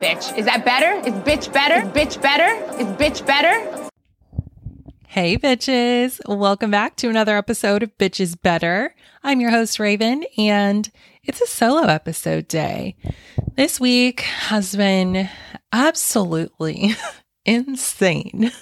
[0.00, 0.34] Bitch.
[0.38, 1.06] Is that better?
[1.06, 1.86] Is bitch better?
[1.86, 2.80] Is bitch better?
[2.80, 3.90] Is bitch better?
[5.06, 6.18] Hey, bitches.
[6.26, 8.94] Welcome back to another episode of Bitches Better.
[9.22, 10.90] I'm your host, Raven, and
[11.22, 12.96] it's a solo episode day.
[13.56, 15.28] This week has been
[15.70, 16.94] absolutely
[17.44, 18.52] insane,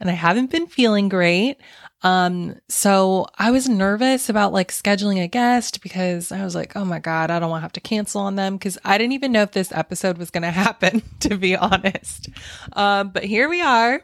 [0.00, 1.58] and I haven't been feeling great.
[2.04, 6.84] Um, so I was nervous about like scheduling a guest because I was like, oh
[6.84, 9.32] my God, I don't want to have to cancel on them because I didn't even
[9.32, 12.28] know if this episode was going to happen, to be honest.
[12.74, 14.02] Um, but here we are.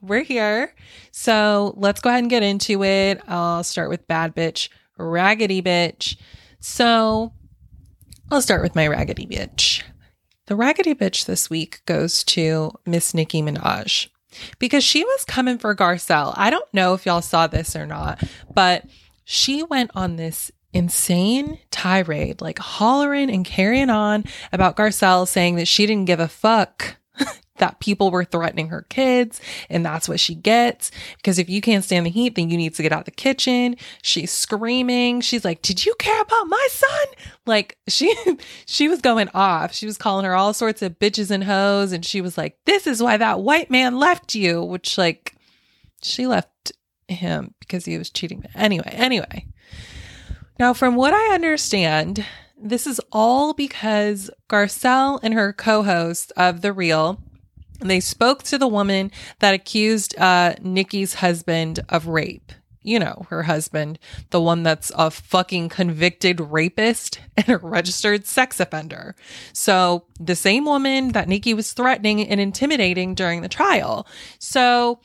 [0.00, 0.74] We're here.
[1.10, 3.20] So let's go ahead and get into it.
[3.26, 6.16] I'll start with bad bitch, raggedy bitch.
[6.60, 7.32] So
[8.30, 9.82] I'll start with my raggedy bitch.
[10.46, 14.08] The raggedy bitch this week goes to Miss Nicki Minaj
[14.58, 16.34] because she was coming for Garcelle.
[16.36, 18.22] I don't know if y'all saw this or not,
[18.52, 18.84] but
[19.24, 25.68] she went on this insane tirade, like hollering and carrying on about Garcelle, saying that
[25.68, 26.96] she didn't give a fuck
[27.60, 30.90] that people were threatening her kids and that's what she gets.
[31.16, 33.76] Because if you can't stand the heat then you need to get out the kitchen.
[34.02, 35.20] She's screaming.
[35.20, 37.06] She's like did you care about my son?
[37.46, 38.14] Like she
[38.66, 39.72] she was going off.
[39.72, 42.86] She was calling her all sorts of bitches and hoes and she was like this
[42.86, 45.36] is why that white man left you which like
[46.02, 46.72] she left
[47.08, 48.44] him because he was cheating.
[48.54, 49.46] Anyway anyway.
[50.58, 52.26] Now from what i understand
[52.62, 57.22] this is all because Garcelle and her co-host of The Real
[57.80, 62.52] they spoke to the woman that accused uh, Nicki's husband of rape.
[62.82, 63.98] You know, her husband,
[64.30, 69.14] the one that's a fucking convicted rapist and a registered sex offender.
[69.52, 74.06] So, the same woman that Nicki was threatening and intimidating during the trial.
[74.38, 75.00] So,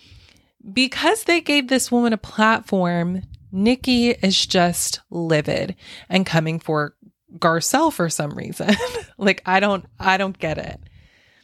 [0.72, 5.76] because they gave this woman a platform, Nicki is just livid
[6.10, 6.96] and coming for
[7.38, 8.72] Garcelle for some reason.
[9.18, 10.80] like I don't I don't get it.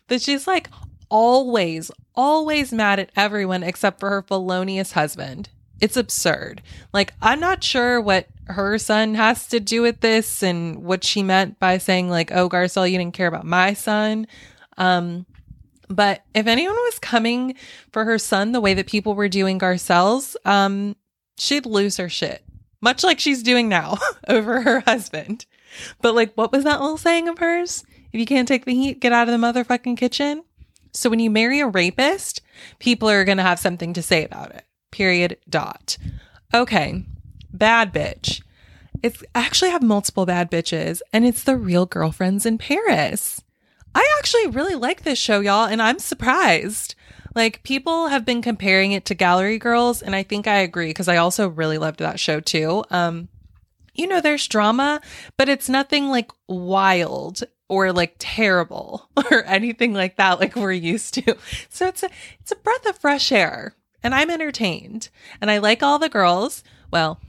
[0.07, 0.69] But she's like
[1.11, 5.49] always, always mad at everyone except for her felonious husband.
[5.79, 6.61] It's absurd.
[6.93, 11.21] Like, I'm not sure what her son has to do with this and what she
[11.21, 14.25] meant by saying, like, oh, Garcelle, you didn't care about my son.
[14.77, 15.25] Um,
[15.89, 17.55] but if anyone was coming
[17.91, 20.95] for her son the way that people were doing Garcelle's, um,
[21.37, 22.43] she'd lose her shit,
[22.79, 23.97] much like she's doing now
[24.29, 25.45] over her husband.
[26.01, 27.83] But, like, what was that little saying of hers?
[28.13, 30.43] If you can't take the heat, get out of the motherfucking kitchen.
[30.91, 32.41] So when you marry a rapist,
[32.79, 34.65] people are going to have something to say about it.
[34.91, 35.37] Period.
[35.49, 35.97] Dot.
[36.53, 37.03] Okay.
[37.53, 38.41] Bad bitch.
[39.01, 43.41] It's actually have multiple bad bitches and it's the real girlfriends in Paris.
[43.93, 46.95] I actually really like this show, y'all, and I'm surprised.
[47.35, 51.07] Like people have been comparing it to Gallery Girls, and I think I agree because
[51.07, 52.83] I also really loved that show too.
[52.89, 53.29] Um,
[53.93, 55.01] you know, there's drama,
[55.37, 61.13] but it's nothing like wild or like terrible or anything like that like we're used
[61.13, 61.37] to.
[61.69, 62.09] So it's a
[62.41, 65.07] it's a breath of fresh air and I'm entertained
[65.39, 66.65] and I like all the girls.
[66.91, 67.21] Well,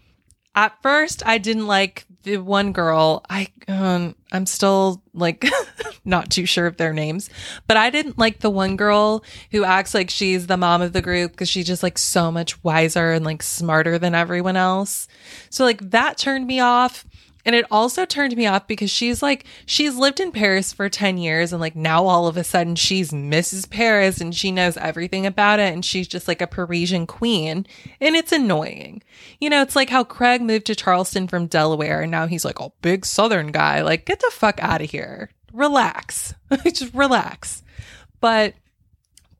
[0.57, 3.25] at first I didn't like the one girl.
[3.31, 5.45] I um I'm still like
[6.05, 7.31] not too sure of their names,
[7.69, 9.23] but I didn't like the one girl
[9.53, 12.63] who acts like she's the mom of the group because she's just like so much
[12.65, 15.07] wiser and like smarter than everyone else.
[15.51, 17.07] So like that turned me off.
[17.45, 21.19] And it also turned me off because she's like, she's lived in Paris for 10
[21.19, 23.69] years and like now all of a sudden she's Mrs.
[23.69, 27.67] Paris and she knows everything about it and she's just like a Parisian queen.
[28.01, 29.03] And it's annoying.
[29.41, 32.61] You know, it's like how Craig moved to Charleston from Delaware and now he's like
[32.61, 33.83] a big Southern guy.
[33.83, 35.31] Like, get the fuck out of here.
[35.53, 36.35] Relax.
[36.65, 37.63] just relax.
[38.21, 38.55] But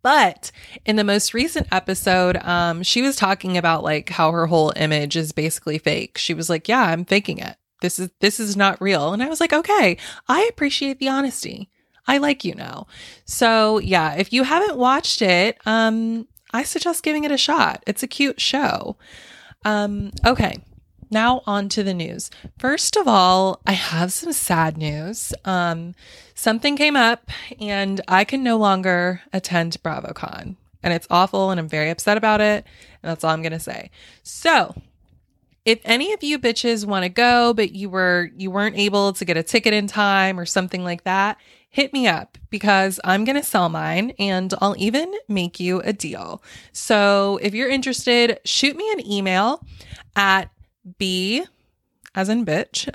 [0.03, 0.51] but
[0.85, 5.17] in the most recent episode, um, she was talking about like how her whole image
[5.17, 6.19] is basically fake.
[6.19, 9.13] She was like, "Yeah, I'm faking it." This is this is not real.
[9.13, 9.99] And I was like, okay,
[10.29, 11.69] I appreciate the honesty.
[12.07, 12.87] I like you now.
[13.27, 17.83] So yeah, if you haven't watched it, um, I suggest giving it a shot.
[17.87, 18.97] It's a cute show.
[19.65, 20.59] Um, okay.
[21.11, 22.31] Now on to the news.
[22.59, 25.35] First of all, I have some sad news.
[25.45, 25.95] Um,
[26.35, 30.57] something came up and I can no longer attend BravoCon.
[30.83, 32.67] And it's awful and I'm very upset about it.
[33.03, 33.91] And that's all I'm going to say.
[34.23, 34.75] So,
[35.65, 39.25] if any of you bitches want to go but you were you weren't able to
[39.25, 41.39] get a ticket in time or something like that
[41.69, 45.93] hit me up because i'm going to sell mine and i'll even make you a
[45.93, 46.43] deal.
[46.73, 49.65] So if you're interested shoot me an email
[50.17, 50.51] at
[50.99, 51.45] b
[52.15, 52.89] as in bitch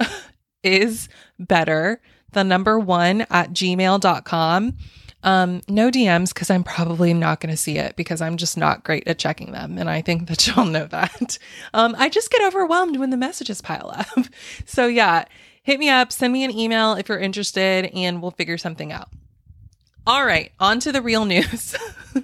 [0.63, 1.10] is
[1.40, 2.02] better
[2.34, 4.78] the number one at gmail.com
[5.24, 8.84] um, no DMs because I'm probably not going to see it because I'm just not
[8.84, 9.78] great at checking them.
[9.78, 11.38] And I think that y'all know that.
[11.74, 14.28] Um, I just get overwhelmed when the messages pile up.
[14.66, 15.25] so, yeah,
[15.64, 19.10] hit me up, send me an email if you're interested, and we'll figure something out.
[20.06, 21.75] All right, on to the real news.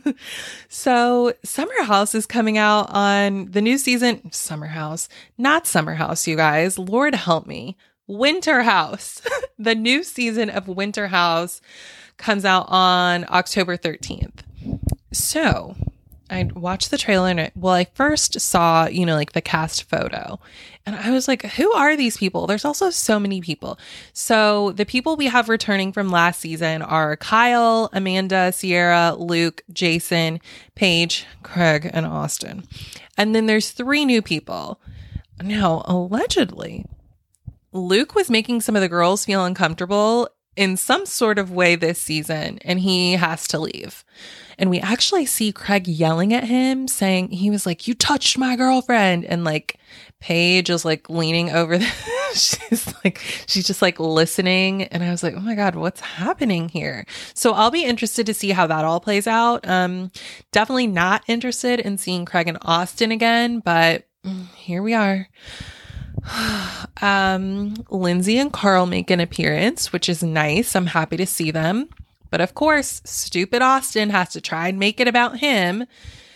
[0.69, 4.31] so, Summer House is coming out on the new season.
[4.31, 6.79] Summer House, not Summer House, you guys.
[6.79, 7.75] Lord help me.
[8.07, 9.21] Winter House.
[9.59, 11.59] the new season of Winter House
[12.17, 14.41] comes out on October 13th.
[15.11, 15.75] So,
[16.29, 19.83] I watched the trailer and it, well, I first saw, you know, like the cast
[19.83, 20.39] photo.
[20.85, 22.47] And I was like, who are these people?
[22.47, 23.77] There's also so many people.
[24.13, 30.39] So the people we have returning from last season are Kyle, Amanda, Ciara, Luke, Jason,
[30.75, 32.63] Paige, Craig, and Austen.
[33.17, 34.81] And then there's three new people.
[35.41, 36.85] Now, allegedly,
[37.71, 41.99] Luke was making some of the girls feel uncomfortable in some sort of way this
[41.99, 44.03] season, and he has to leave.
[44.57, 48.55] And we actually see Craig yelling at him, saying, he was like, You touched my
[48.55, 49.25] girlfriend.
[49.25, 49.77] And like,
[50.19, 51.77] Paige is like leaning over.
[52.33, 54.83] The- she's like, she's just like listening.
[54.83, 57.05] And I was like, Oh my God, what's happening here?
[57.33, 59.67] So I'll be interested to see how that all plays out.
[59.67, 60.11] Um,
[60.51, 65.27] definitely not interested in seeing Craig and Austen again, but mm, here we are.
[67.01, 70.75] um, Lindsay and Carl make an appearance, which is nice.
[70.75, 71.89] I'm happy to see them.
[72.29, 75.85] But of course, stupid Austen has to try and make it about him.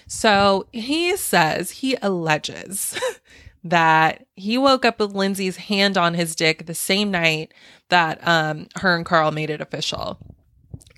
[0.08, 3.00] So he says, he alleges
[3.64, 7.54] that he woke up with Lindsay's hand on his dick the same night
[7.90, 10.20] that um, her and Carl made it official.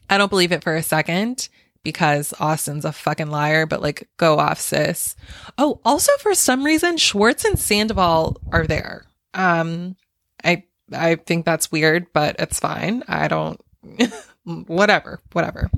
[0.10, 1.50] I don't believe it for a second
[1.84, 5.16] because Austen's a fucking liar, but like, go off, sis.
[5.58, 9.06] Oh, also for some reason, Schwartz and Sandoval are there.
[9.34, 9.96] Um,
[10.44, 13.04] I I think that's weird, but it's fine.
[13.08, 13.60] I don't.
[14.44, 15.70] whatever, whatever.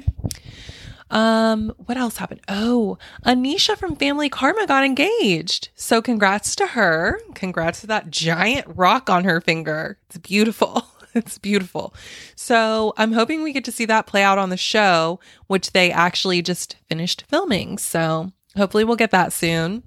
[1.10, 2.40] Um, what else happened?
[2.48, 5.70] Oh, Anisha from Family Karma got engaged.
[5.76, 7.20] So congrats to her.
[7.36, 9.98] Congrats to that giant rock on her finger.
[10.08, 10.88] It's beautiful.
[11.16, 11.94] It's beautiful.
[12.36, 15.92] So I'm hoping we get to see that play out on the show, which they
[15.92, 17.78] actually just finished filming.
[17.78, 19.84] So hopefully we'll get that soon.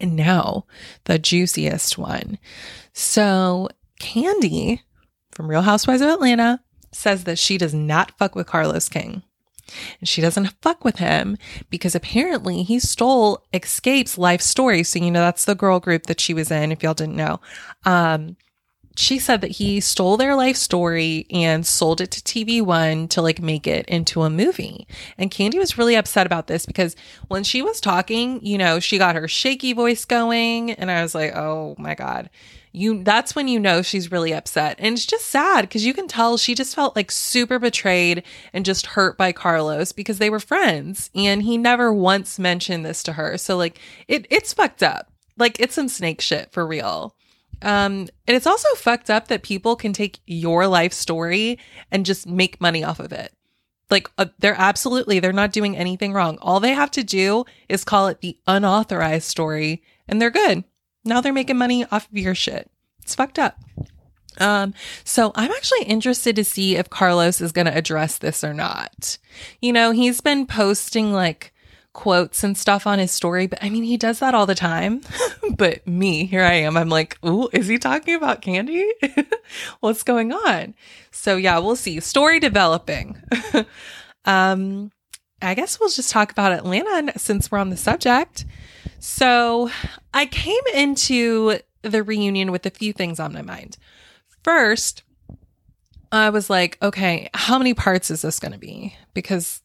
[0.00, 0.66] And now
[1.04, 2.38] the juiciest one.
[2.92, 3.68] So
[4.00, 4.80] Kandi
[5.32, 6.60] from Real Housewives of Atlanta
[6.92, 9.22] says that she does not fuck with Carlos King.
[9.98, 11.36] And she doesn't fuck with him
[11.70, 14.84] because apparently he stole Xscape's life story.
[14.84, 17.40] So, you know, that's the girl group that she was in, if y'all didn't know.
[17.84, 18.36] Um,
[18.96, 23.20] she said that he stole their life story and sold it to TV One to
[23.20, 24.86] like make it into a movie.
[25.18, 26.96] And Kandi was really upset about this because
[27.28, 30.72] when she was talking, you know, she got her shaky voice going.
[30.72, 32.30] And I was like, oh my God.
[32.72, 34.76] You that's when you know she's really upset.
[34.78, 38.22] And it's just sad because you can tell she just felt like super betrayed
[38.52, 41.10] and just hurt by Carlos because they were friends.
[41.14, 43.38] And he never once mentioned this to her.
[43.38, 43.78] So like
[44.08, 45.10] it it's fucked up.
[45.38, 47.15] Like it's some snake shit for real.
[47.62, 51.58] Um, and it's also fucked up that people can take your life story
[51.90, 53.32] and just make money off of it.
[53.90, 56.38] Like uh, they're absolutely they're not doing anything wrong.
[56.42, 60.64] All they have to do is call it the unauthorized story and they're good.
[61.04, 62.70] Now they're making money off of your shit.
[63.02, 63.58] It's fucked up.
[64.38, 64.74] Um,
[65.04, 69.18] so I'm actually interested to see if Carlos is going to address this or not.
[69.62, 71.54] You know, he's been posting like
[71.96, 75.00] quotes and stuff on his story, but I mean, he does that all the time.
[75.56, 76.76] but me, here I am.
[76.76, 78.86] I'm like, ooh, is he talking about Kandi?
[79.80, 80.74] What's going on?
[81.10, 81.98] So yeah, we'll see.
[82.00, 83.20] Story developing.
[84.26, 84.92] um,
[85.40, 88.44] I guess we'll just talk about Atlanta since we're on the subject.
[89.00, 89.70] So
[90.12, 93.78] I came into the reunion with a few things on my mind.
[94.44, 95.02] First,
[96.12, 98.96] I was like, okay, how many parts is this going to be?
[99.14, 99.62] Because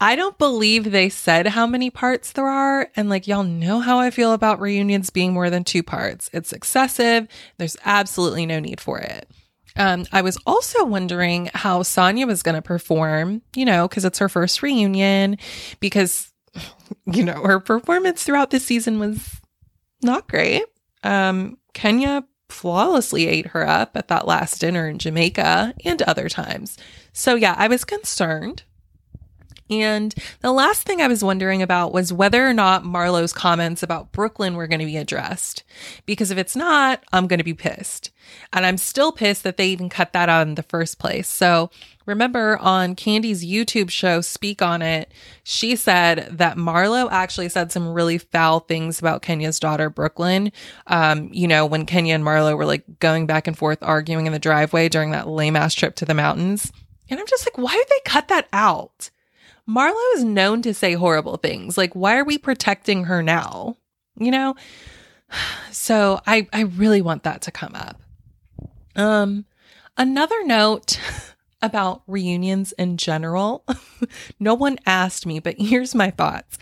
[0.00, 2.90] I don't believe they said how many parts there are.
[2.96, 6.30] And like, y'all know how I feel about reunions being more than two parts.
[6.32, 7.28] It's excessive.
[7.58, 9.28] There's absolutely no need for it.
[9.76, 14.18] Um, I was also wondering how Sanya was going to perform, you know, because it's
[14.18, 15.36] her first reunion,
[15.80, 16.32] because,
[17.06, 19.40] you know, her performance throughout the season was
[20.02, 20.64] not great.
[21.04, 26.76] Um, Kenya flawlessly ate her up at that last dinner in Jamaica and other times.
[27.12, 28.64] So, yeah, I was concerned.
[29.70, 34.10] And the last thing I was wondering about was whether or not Marlo's comments about
[34.10, 35.62] Brooklyn were going to be addressed.
[36.06, 38.10] Because if it's not, I'm going to be pissed.
[38.52, 41.28] And I'm still pissed that they even cut that out in the first place.
[41.28, 41.70] So
[42.04, 45.12] remember on Kandi's YouTube show, Speak on It,
[45.44, 50.50] she said that Marlo actually said some really foul things about Kenya's daughter, Brooklyn.
[50.88, 54.32] Um, you know, when Kenya and Marlo were like going back and forth arguing in
[54.32, 56.72] the driveway during that lame ass trip to the mountains.
[57.08, 59.10] And I'm just like, why did they cut that out?
[59.68, 61.78] Marlo is known to say horrible things.
[61.78, 63.76] Like, why are we protecting her now?
[64.16, 64.54] You know?
[65.70, 68.02] So I, I really want that to come up.
[68.96, 69.44] Um,
[69.96, 70.98] another note,
[71.62, 73.64] about reunions in general.
[74.40, 76.58] no one asked me, but here's my thoughts.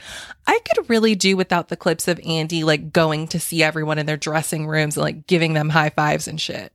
[0.47, 4.07] I could really do without the clips of Andy like going to see everyone in
[4.07, 6.73] their dressing rooms and like giving them high fives and shit.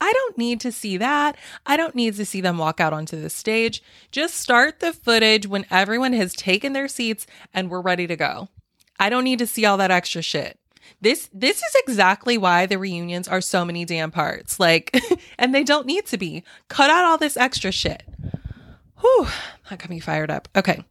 [0.00, 1.36] I don't need to see that.
[1.64, 3.82] I don't need to see them walk out onto the stage.
[4.10, 8.48] Just start the footage when everyone has taken their seats and we're ready to go.
[8.98, 10.58] I don't need to see all that extra shit.
[11.00, 14.60] This this is exactly why the reunions are so many damn parts.
[14.60, 14.96] Like
[15.38, 16.44] and they don't need to be.
[16.68, 18.02] Cut out all this extra shit.
[19.00, 19.26] Whew,
[19.68, 20.48] that got me fired up.
[20.56, 20.82] Okay.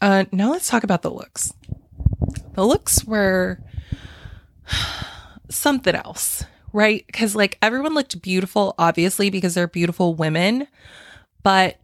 [0.00, 1.52] Uh now let's talk about the looks.
[2.54, 3.60] The looks were
[5.50, 7.04] something else right?
[7.06, 10.66] Because like everyone looked beautiful, obviously, because they're beautiful women,
[11.42, 11.78] but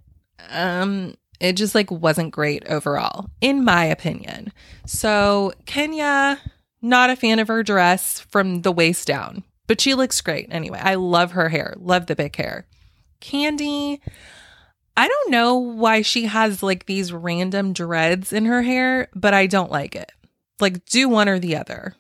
[0.51, 4.53] um, it just like wasn't great overall, in my opinion.
[4.87, 6.41] So Kenya,
[6.83, 10.81] not a fan of her dress from the waist down, but she looks great anyway.
[10.83, 12.67] I love her hair, love the big hair.
[13.21, 14.01] Kandi,
[14.97, 19.47] I don't know why she has like these random dreads in her hair, but I
[19.47, 20.13] don't like it.
[20.59, 21.95] Like, do one or the other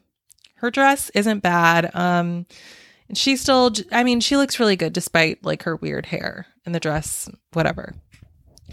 [0.57, 1.91] her dress isn't bad.
[1.95, 2.47] Um,
[3.15, 6.81] she still, I mean, she looks really good despite like her weird hair and the
[6.81, 7.95] dress, whatever.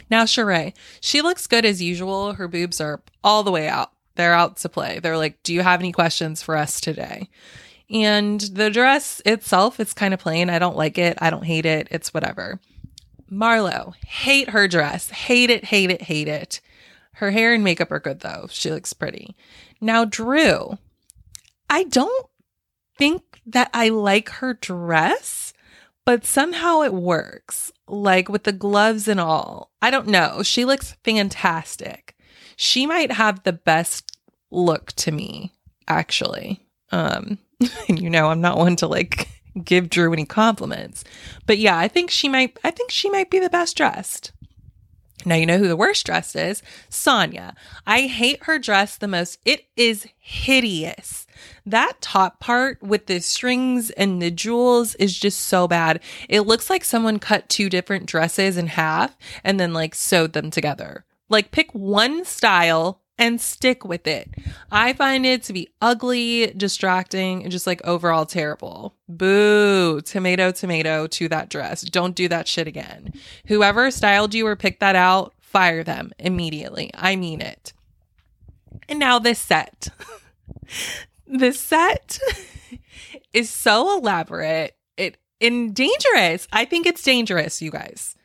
[0.10, 2.34] Now, Sheree, she looks good as usual.
[2.34, 3.92] Her boobs are all the way out.
[4.16, 5.00] They're out to play.
[5.00, 7.30] They're like, Do you have any questions for us today?
[7.90, 10.50] And the dress itself, it's kind of plain.
[10.50, 11.18] I don't like it.
[11.22, 11.88] I don't hate it.
[11.92, 12.60] It's whatever.
[13.32, 15.10] Marlo, hate her dress.
[15.10, 16.62] Hate it, hate it, hate it.
[17.14, 18.48] Her hair and makeup are good though.
[18.50, 19.36] She looks pretty.
[19.82, 20.78] Now, Drew,
[21.70, 22.28] I don't
[22.98, 25.54] think that I like her dress,
[26.06, 29.72] but somehow it works, like with the gloves and all.
[29.82, 30.44] I don't know.
[30.44, 32.16] She looks fantastic.
[32.56, 34.18] She might have the best
[34.52, 35.52] look to me,
[35.88, 36.66] actually.
[36.92, 37.38] Um,
[37.88, 39.30] you know, I'm not one to like
[39.64, 41.04] give Drew any compliments.
[41.46, 44.33] But yeah, I think she might I think she might be the best dressed.
[45.26, 46.62] Now, you know who the worst dressed is?
[46.90, 47.56] Sanya.
[47.86, 49.40] I hate her dress the most.
[49.46, 51.28] It is hideous.
[51.66, 56.00] That top part with the strings and the jewels is just so bad.
[56.30, 60.52] It looks like someone cut two different dresses in half and then like sewed them
[60.52, 61.06] together.
[61.30, 64.30] Like pick one style and stick with it.
[64.72, 68.96] I find it to be ugly, distracting, and just like overall terrible.
[69.08, 71.82] Boo, tomato, tomato to that dress.
[71.82, 73.14] Don't do that shit again.
[73.48, 76.90] Whoever styled you or picked that out, fire them immediately.
[76.96, 77.74] I mean it.
[78.90, 79.90] And now this set.
[81.28, 82.20] this set
[83.34, 84.76] is so elaborate.
[84.98, 86.48] It and dangerous.
[86.52, 88.16] I think it's dangerous, you guys.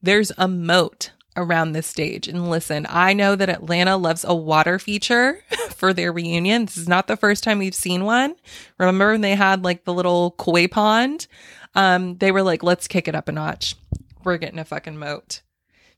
[0.00, 2.28] There's a moat around this stage.
[2.28, 6.66] And listen, I know that Atlanta loves a water feature for their reunion.
[6.66, 8.34] This is not the first time we've seen one.
[8.78, 11.26] Remember when they had like the little koi pond?
[11.74, 13.76] Um, they were like, let's kick it up a notch.
[14.24, 15.42] We're getting a fucking moat.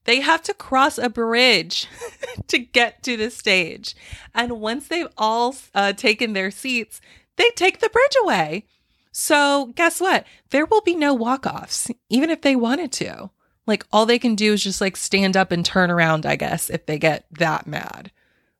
[0.04, 1.86] They have to cross a bridge
[2.48, 3.94] to get to the stage.
[4.34, 7.00] And once they've all uh, taken their seats,
[7.36, 8.66] they take the bridge away.
[9.12, 10.24] So, guess what?
[10.50, 13.30] There will be no walk offs, even if they wanted to.
[13.70, 16.68] Like all they can do is just like stand up and turn around, I guess,
[16.70, 18.10] if they get that mad.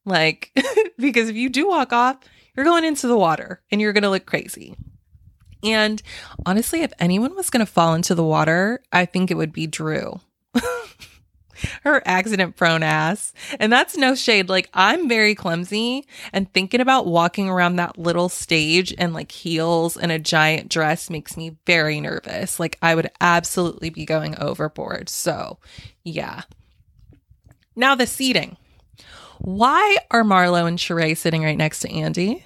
[0.05, 0.53] Like,
[0.99, 2.19] because if you do walk off,
[2.57, 4.77] you're going into the water and you're going to look crazy.
[5.65, 6.01] And
[6.47, 9.67] honestly, if anyone was going to fall into the water, I think it would be
[9.67, 10.21] Drew.
[11.85, 13.33] her accident prone ass.
[13.59, 14.49] And that's no shade.
[14.49, 19.97] Like, I'm very clumsy, and thinking about walking around that little stage and like heels
[19.97, 22.61] and a giant dress makes me very nervous.
[22.61, 25.09] Like, I would absolutely be going overboard.
[25.09, 25.59] So,
[26.05, 26.43] yeah.
[27.77, 28.57] Now, the seating.
[29.39, 32.45] Why are Marlo and Sheree sitting right next to Andy?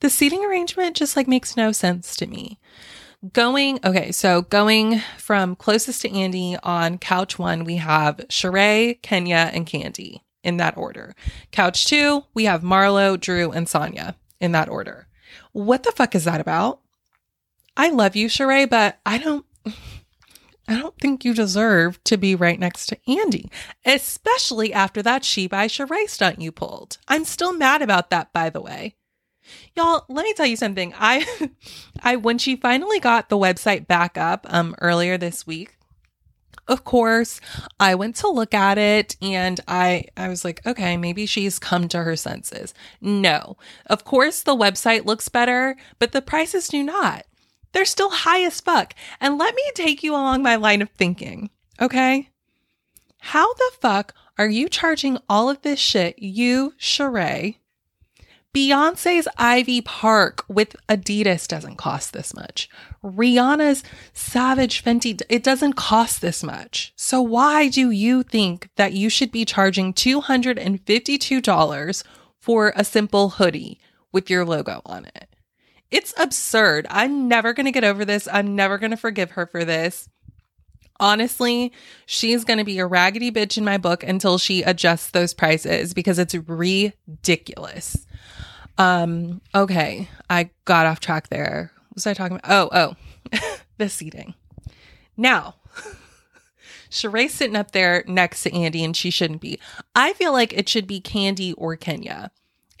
[0.00, 2.58] The seating arrangement just like makes no sense to me.
[3.32, 9.50] Going, okay, so going from closest to Andy on couch one, we have Sheree, Kenya,
[9.52, 11.16] and Kandi in that order.
[11.50, 15.08] Couch two, we have Marlo, Drew, and Sanya in that order.
[15.50, 16.80] What the fuck is that about?
[17.76, 19.44] I love you, Sheree, but I don't.
[20.68, 23.50] I don't think you deserve to be right next to Andy,
[23.86, 26.98] especially after that she by Sheree stunt you pulled.
[27.08, 28.94] I'm still mad about that, by the way.
[29.78, 30.92] Y'all, let me tell you something.
[30.98, 31.24] I
[32.02, 35.76] I when she finally got the website back up um earlier this week,
[36.66, 37.40] of course,
[37.78, 41.86] I went to look at it and I I was like, okay, maybe she's come
[41.90, 42.74] to her senses.
[43.00, 43.56] No.
[43.86, 47.24] Of course the website looks better, but the prices do not.
[47.70, 48.94] They're still high as fuck.
[49.20, 52.30] And let me take you along my line of thinking, okay?
[53.20, 57.58] How the fuck are you charging all of this shit, you, Sheree,
[58.54, 62.70] Beyonce's Ivy Park with Adidas doesn't cost this much.
[63.04, 66.94] Rihanna's Savage Fenty, it doesn't cost this much.
[66.96, 72.04] So why do you think that you should be charging $252
[72.40, 73.80] for a simple hoodie
[74.12, 75.28] with your logo on it?
[75.90, 76.86] It's absurd.
[76.90, 78.28] I'm never going to get over this.
[78.30, 80.08] I'm never going to forgive her for this.
[81.00, 81.72] Honestly,
[82.06, 85.94] she's going to be a raggedy bitch in my book until she adjusts those prices
[85.94, 88.04] because it's ridiculous.
[88.78, 91.72] Um, okay, I got off track there.
[91.88, 92.70] What was I talking about?
[92.72, 92.96] Oh,
[93.32, 94.34] oh, the seating.
[95.16, 95.56] Now,
[96.90, 99.58] Sheree's sitting up there next to Andy, and she shouldn't be.
[99.94, 102.30] I feel like it should be Kandi or Kenya.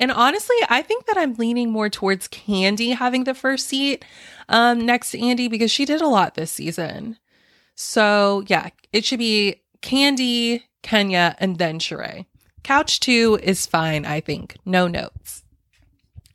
[0.00, 4.04] And honestly, I think that I'm leaning more towards Kandi having the first seat
[4.48, 7.18] um, next to Andy because she did a lot this season.
[7.74, 12.26] So yeah, it should be Kandi, Kenya, and then Sheree.
[12.62, 14.56] Couch two is fine, I think.
[14.64, 15.42] No notes.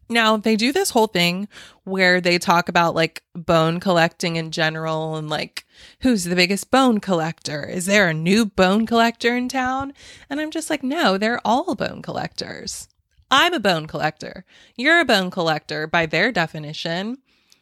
[0.10, 1.48] Now, they do this whole thing
[1.84, 5.66] where they talk about like bone collecting in general and like
[6.02, 7.64] who's the biggest bone collector?
[7.64, 9.94] Is there a new bone collector in town?
[10.30, 12.88] And I'm just like, no, they're all bone collectors.
[13.32, 14.46] I'm a bone collector.
[14.76, 17.18] You're a bone collector by their definition.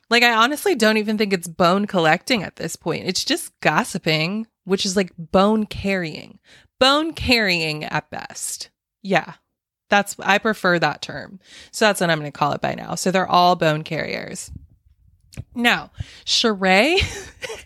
[0.09, 3.07] Like, I honestly don't even think it's bone collecting at this point.
[3.07, 6.39] It's just gossiping, which is like bone carrying.
[6.79, 8.69] Bone carrying at best.
[9.01, 9.35] Yeah,
[9.91, 11.39] that's, I prefer that term.
[11.71, 12.95] So that's what I'm going to call it by now.
[12.95, 14.49] So they're all bone carriers.
[15.53, 15.91] Now,
[16.25, 16.99] Sheree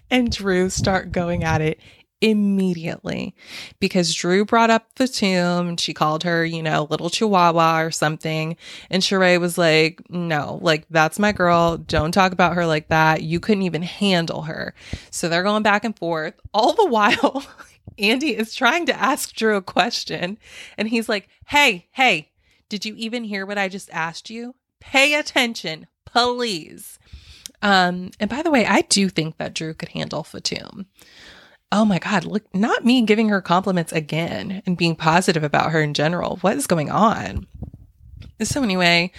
[0.12, 1.80] and Drew start going at it
[2.22, 3.36] immediately
[3.80, 7.92] because Drew brought up the tomb and she called her, you know, little chihuahua or
[7.92, 8.58] something.
[8.90, 11.78] And Sheree was like, no, like that's my girl.
[11.78, 13.22] Don't talk about her like that.
[13.22, 14.74] You couldn't even handle her.
[15.12, 16.34] So they're going back and forth.
[16.54, 17.46] All the while,
[17.98, 20.38] Andy is trying to ask Drew a question
[20.78, 22.32] and he's like, hey, hey,
[22.70, 24.56] did you even hear what I just asked you?
[24.80, 27.00] Pay attention, please.
[27.62, 30.86] Um, and by the way, I do think that Drew could handle Fatum
[31.76, 35.82] oh my God, look, not me giving her compliments again and being positive about her
[35.82, 36.38] in general.
[36.38, 37.48] What is going on?
[38.44, 39.12] So, anyway,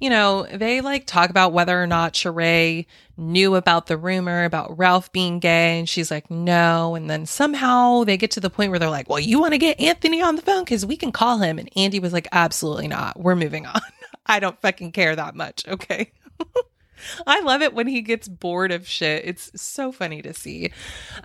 [0.00, 2.86] you know, they like talk about whether or not Sheree
[3.16, 5.78] knew about the rumor about Ralph being gay.
[5.78, 6.94] And she's like, no.
[6.94, 9.58] And then somehow they get to the point where they're like, well, you want to
[9.58, 11.58] get Anthony on the phone because we can call him.
[11.58, 13.20] And Andy was like, absolutely not.
[13.20, 13.80] We're moving on.
[14.26, 15.68] I don't fucking care that much.
[15.68, 16.12] Okay.
[17.26, 19.24] I love it when he gets bored of shit.
[19.26, 20.72] It's so funny to see.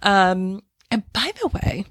[0.04, 1.86] Um, and by the way,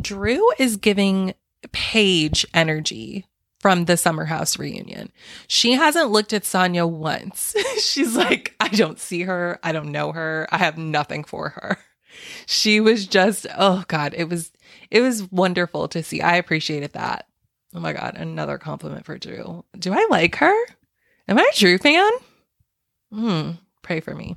[0.00, 1.34] Drew is giving
[1.72, 3.26] Paige energy
[3.60, 5.10] from the summer house reunion.
[5.48, 7.54] She hasn't looked at Sanya once.
[7.80, 9.58] She's like, I don't see her.
[9.62, 10.46] I don't know her.
[10.50, 11.78] I have nothing for her.
[12.46, 14.52] She was just, oh God, it was,
[14.90, 16.22] it was wonderful to see.
[16.22, 17.26] I appreciated that.
[17.74, 19.64] Oh my God, another compliment for Drew.
[19.78, 20.54] Do I like her?
[21.28, 22.10] Am I a Drew fan?
[23.12, 23.50] Hmm,
[23.82, 24.36] pray for me.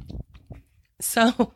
[0.99, 1.53] So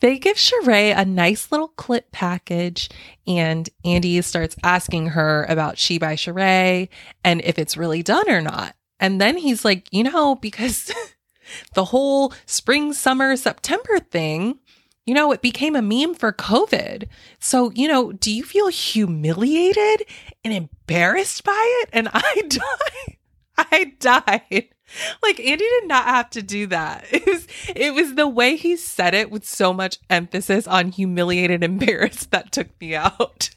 [0.00, 2.88] they give Sheree a nice little clip package,
[3.26, 6.88] and Andy starts asking her about She by Sheree
[7.24, 8.74] and if it's really done or not.
[9.00, 10.92] And then he's like, you know, because
[11.74, 14.58] the whole spring, summer, September thing,
[15.06, 17.08] you know, it became a meme for COVID.
[17.38, 20.06] So, you know, do you feel humiliated
[20.44, 21.88] and embarrassed by it?
[21.92, 23.16] And I died.
[23.56, 24.68] I died.
[25.22, 27.04] Like Andy did not have to do that.
[27.12, 31.62] It was it was the way he said it with so much emphasis on humiliated
[31.70, 33.50] embarrassed that took me out.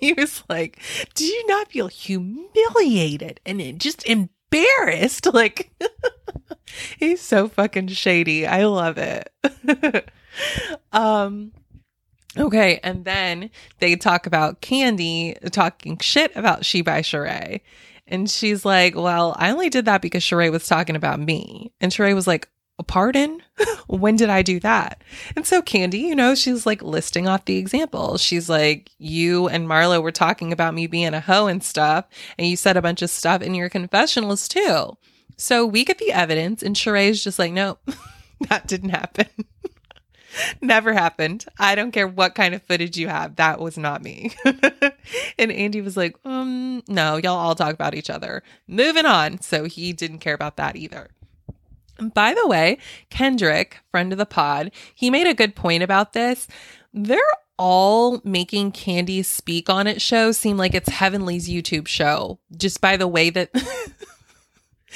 [0.00, 0.80] He was like,
[1.14, 5.72] "Do you not feel humiliated and just embarrassed?" Like
[6.98, 8.46] he's so fucking shady.
[8.46, 9.30] I love it.
[10.92, 11.52] um
[12.38, 17.62] Okay, and then they talk about Kandi talking shit about She by Sheree.
[18.08, 21.72] And she's like, Well, I only did that because Sheree was talking about me.
[21.80, 23.42] And Sheree was like, A Pardon?
[23.86, 25.02] when did I do that?
[25.34, 28.22] And so Kandi, you know, she's like listing off the examples.
[28.22, 32.06] She's like, You and Marlo were talking about me being a hoe and stuff,
[32.38, 34.96] and you said a bunch of stuff in your confessionals too.
[35.36, 37.80] So we get the evidence, and Sheree's just like, Nope,
[38.48, 39.26] that didn't happen.
[40.60, 41.44] Never happened.
[41.58, 43.36] I don't care what kind of footage you have.
[43.36, 44.32] That was not me.
[45.38, 48.42] and Andy was like, um, no, y'all all talk about each other.
[48.66, 49.40] Moving on.
[49.40, 51.08] So he didn't care about that either.
[52.14, 52.78] by the way,
[53.10, 56.48] Kendrick, friend of the pod, he made a good point about this.
[56.92, 57.20] They're
[57.58, 62.96] all making Kandi speak on it show seem like it's Heavenly's YouTube show, just by
[62.96, 63.50] the way that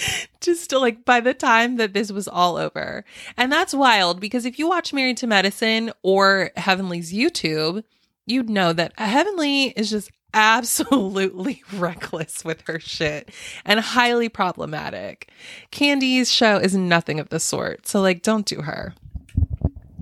[0.40, 3.04] just to like by the time that this was all over.
[3.36, 7.84] And that's wild because if you watch Married to Medicine or Heavenly's YouTube,
[8.26, 13.30] you'd know that Heavenly is just absolutely reckless with her shit
[13.64, 15.30] and highly problematic.
[15.72, 17.86] Kandi's show is nothing of the sort.
[17.86, 18.94] So, like, don't do her.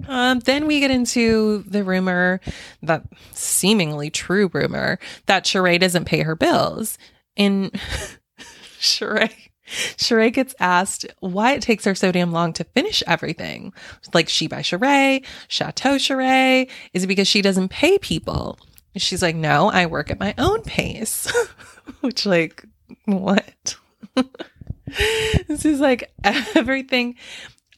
[0.06, 2.40] Um, then we get into the rumor,
[2.82, 6.96] that seemingly true rumor, that Sheree doesn't pay her bills.
[7.36, 7.72] And
[8.80, 9.47] Sheree,
[9.96, 13.72] Sheree gets asked why it takes her so damn long to finish everything.
[14.14, 16.70] Like She by Sheree, Chateau Sheree.
[16.92, 18.58] Is it because she doesn't pay people?
[18.96, 21.30] She's like, no, I work at my own pace.
[22.00, 22.64] Which, like,
[23.04, 23.76] what?
[25.46, 27.16] this is like everything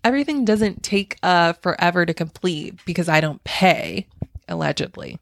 [0.04, 4.06] everything doesn't take uh forever to complete because I don't pay,
[4.48, 5.18] allegedly.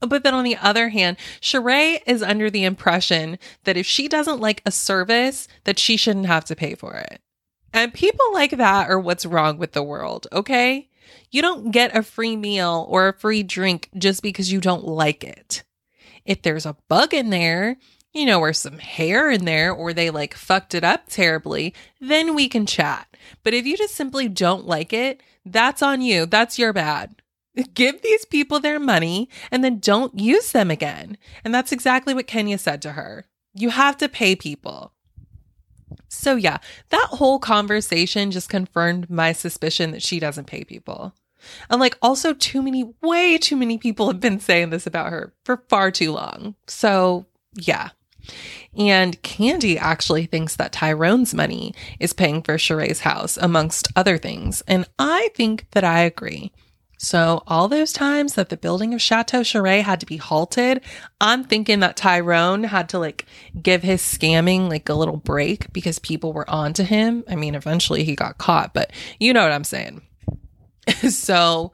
[0.00, 4.40] But then on the other hand, Sheree is under the impression that if she doesn't
[4.40, 7.20] like a service, that she shouldn't have to pay for it.
[7.72, 10.88] And people like that are what's wrong with the world, okay?
[11.30, 15.24] You don't get a free meal or a free drink just because you don't like
[15.24, 15.62] it.
[16.24, 17.76] If there's a bug in there,
[18.12, 22.34] you know, or some hair in there, or they like fucked it up terribly, then
[22.34, 23.06] we can chat.
[23.42, 26.24] But if you just simply don't like it, that's on you.
[26.26, 27.14] That's your bad.
[27.74, 31.16] Give these people their money and then don't use them again.
[31.44, 33.24] And that's exactly what Kenya said to her.
[33.54, 34.92] You have to pay people.
[36.08, 36.58] So, yeah,
[36.90, 41.14] that whole conversation just confirmed my suspicion that she doesn't pay people.
[41.70, 45.32] And like, also, too many, way too many people have been saying this about her
[45.44, 46.54] for far too long.
[46.66, 47.90] So, yeah.
[48.76, 54.62] And Kandi actually thinks that Tyrone's money is paying for Sheree's house, amongst other things.
[54.66, 56.52] And I think that I agree.
[56.98, 60.82] So, all those times that the building of Chateau Sheree had to be halted,
[61.20, 63.26] I'm thinking that Tyrone had to like
[63.60, 67.22] give his scamming like a little break because people were on to him.
[67.28, 70.02] I mean, eventually he got caught, but you know what I'm saying.
[71.10, 71.72] so,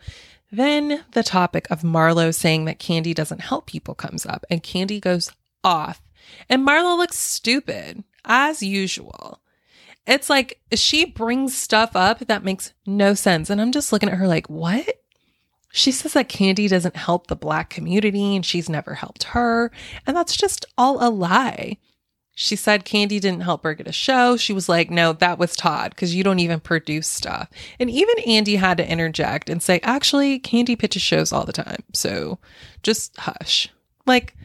[0.50, 5.00] then the topic of Marlo saying that Kandi doesn't help people comes up, and Kandi
[5.00, 5.30] goes
[5.62, 6.02] off,
[6.48, 9.40] and Marlo looks stupid as usual.
[10.04, 13.50] It's like she brings stuff up that makes no sense.
[13.50, 15.01] And I'm just looking at her like, what?
[15.72, 19.72] She says that Kandi doesn't help the Black community and she's never helped her.
[20.06, 21.78] And that's just all a lie.
[22.34, 24.36] She said Kandi didn't help her get a show.
[24.36, 27.48] She was like, no, that was Todd because you don't even produce stuff.
[27.80, 31.82] And even Andy had to interject and say, actually, Kandi pitches shows all the time.
[31.94, 32.38] So
[32.82, 33.70] just hush.
[34.06, 34.36] Like,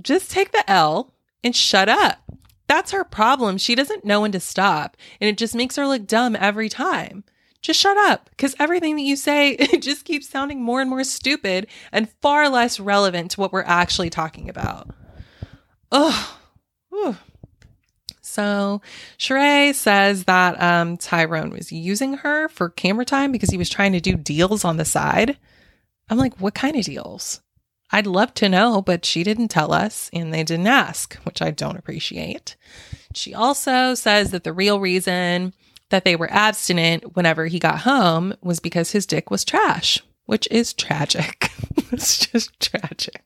[0.00, 2.18] just take the L and shut up.
[2.66, 3.58] That's her problem.
[3.58, 4.96] She doesn't know when to stop.
[5.20, 7.22] And it just makes her look dumb every time
[7.64, 11.66] just shut up because everything that you say just keeps sounding more and more stupid
[11.90, 14.90] and far less relevant to what we're actually talking about.
[15.90, 16.36] Oh,
[18.20, 18.82] so
[19.18, 23.92] Sheree says that um, Tyrone was using her for camera time because he was trying
[23.92, 25.38] to do deals on the side.
[26.10, 27.40] I'm like, what kind of deals?
[27.92, 31.50] I'd love to know, but she didn't tell us and they didn't ask, which I
[31.50, 32.56] don't appreciate.
[33.14, 35.54] She also says that the real reason
[35.94, 40.48] that they were abstinent whenever he got home was because his dick was trash, which
[40.50, 41.52] is tragic.
[41.92, 43.22] it's just tragic.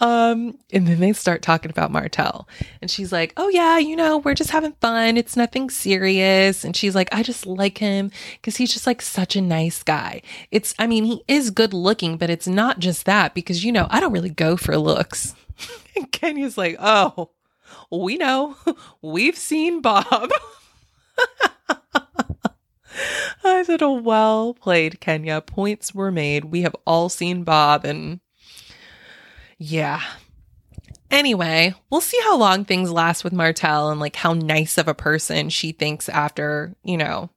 [0.00, 2.48] Um, and then they start talking about Martell.
[2.82, 5.16] And she's like, Oh, yeah, you know, we're just having fun.
[5.16, 6.64] It's nothing serious.
[6.64, 10.22] And she's like, I just like him because he's just like such a nice guy.
[10.50, 13.86] It's, I mean, he is good looking, but it's not just that because, you know,
[13.90, 15.36] I don't really go for looks.
[15.96, 17.30] and Kenya's like, Oh,
[17.92, 18.56] we know.
[19.02, 20.32] We've seen Bob.
[23.44, 25.40] I said, oh, well played, Kenya.
[25.40, 26.46] Points were made.
[26.46, 28.20] We have all seen Bob, and
[29.58, 30.00] yeah.
[31.10, 34.94] Anyway, we'll see how long things last with Martell and like how nice of a
[34.94, 37.30] person she thinks after, you know,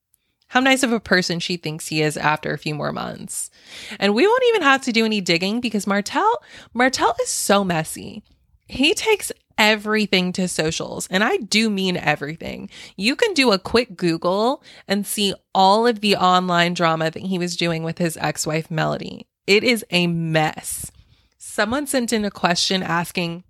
[0.48, 3.52] how nice of a person she thinks he is after a few more months.
[4.00, 6.42] And we won't even have to do any digging because Martell,
[6.74, 8.24] Martell is so messy.
[8.68, 11.08] He takes everything to socials.
[11.10, 12.70] And I do mean everything.
[12.96, 17.40] You can do a quick Google and see all of the online drama that he
[17.40, 19.28] was doing with his ex wife, Melody.
[19.46, 20.92] It is a mess.
[21.38, 23.44] Someone sent in a question asking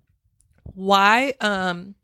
[0.74, 1.94] why, um,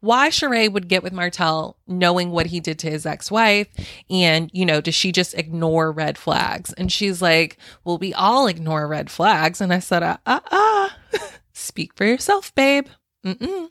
[0.00, 3.68] why Sheree would get with Martell knowing what he did to his ex wife.
[4.08, 6.72] And, you know, does she just ignore red flags?
[6.74, 9.60] And she's like, well, we all ignore red flags.
[9.60, 10.88] And I said, uh, uh, uh.
[11.52, 12.86] speak for yourself, babe.
[13.34, 13.68] Mm-mm.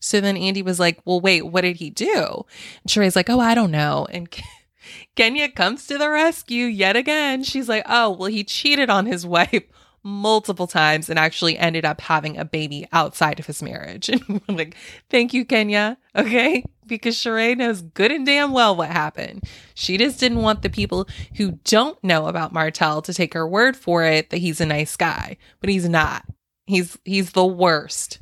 [0.00, 2.44] So then Andy was like, Well, wait, what did he do?
[2.82, 4.06] And Sheree's like, Oh, I don't know.
[4.10, 4.28] And
[5.16, 7.42] Kenya comes to the rescue yet again.
[7.44, 9.62] She's like, Oh, well, he cheated on his wife
[10.02, 14.08] multiple times and actually ended up having a baby outside of his marriage.
[14.30, 14.76] And we're like,
[15.10, 15.98] thank you, Kenya.
[16.16, 16.64] Okay.
[16.86, 19.44] Because Sheree knows good and damn well what happened.
[19.74, 23.76] She just didn't want the people who don't know about Martell to take her word
[23.76, 26.24] for it that he's a nice guy, but he's not.
[26.66, 28.20] He's he's the worst.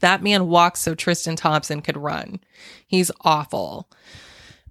[0.00, 2.40] That man walks so Tristan Thompson could run.
[2.86, 3.88] He's awful.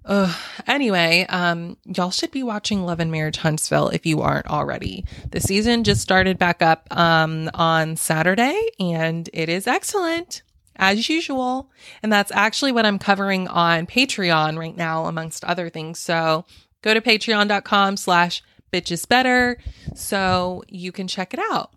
[0.04, 0.34] Uh,
[0.66, 5.04] anyway, um, y'all should be watching Love and Marriage Huntsville if you aren't already.
[5.30, 10.42] The season just started back up um, on Saturday, and it is excellent
[10.76, 11.70] as usual.
[12.02, 15.98] And that's actually what I'm covering on Patreon right now, amongst other things.
[16.00, 16.46] So
[16.82, 19.58] go to patreon.com slash bitches better
[19.94, 21.70] so you can check it out.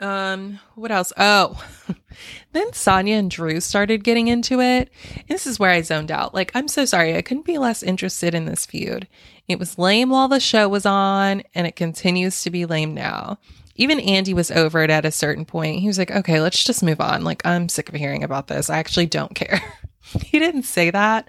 [0.00, 1.12] Um, what else?
[1.16, 1.62] Oh,
[2.52, 4.90] then Sanya and Drew started getting into it.
[5.28, 6.34] This is where I zoned out.
[6.34, 7.16] Like, I'm so sorry.
[7.16, 9.08] I couldn't be less interested in this feud.
[9.48, 13.38] It was lame while the show was on, and it continues to be lame now.
[13.74, 15.80] Even Andy was over it at a certain point.
[15.80, 17.24] He was like, okay, let's just move on.
[17.24, 18.70] Like, I'm sick of hearing about this.
[18.70, 19.62] I actually don't care.
[20.24, 21.28] he didn't say that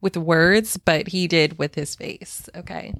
[0.00, 2.48] with words, but he did with his face.
[2.54, 2.94] Okay.